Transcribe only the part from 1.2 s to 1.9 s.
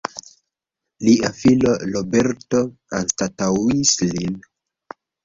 filo